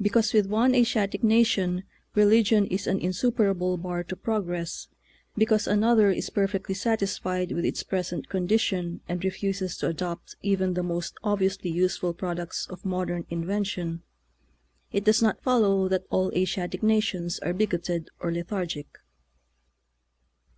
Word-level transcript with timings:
Because 0.00 0.32
with 0.32 0.46
one 0.46 0.74
Asiatic 0.74 1.22
nation 1.22 1.84
religion 2.14 2.64
is 2.68 2.86
an 2.86 2.98
insuperable 2.98 3.76
bar 3.76 4.02
to 4.04 4.16
progress, 4.16 4.88
because 5.36 5.66
another 5.66 6.10
is 6.10 6.30
perfectly 6.30 6.74
satisfied 6.74 7.52
with 7.52 7.66
its 7.66 7.82
present 7.82 8.30
condition 8.30 9.02
and 9.06 9.22
refuses 9.22 9.76
to 9.76 9.88
adopt 9.88 10.34
even 10.40 10.72
the 10.72 10.82
most 10.82 11.12
obviously 11.22 11.68
useful 11.68 12.14
products 12.14 12.66
of 12.70 12.86
modern 12.86 13.26
invention, 13.28 14.02
it 14.92 15.04
does 15.04 15.20
not 15.20 15.42
follow 15.42 15.88
that 15.88 16.06
all 16.08 16.32
Asiatic 16.34 16.82
nations 16.82 17.38
are 17.40 17.52
bigoted 17.52 18.08
or 18.18 18.32
lethargic. 18.32 18.86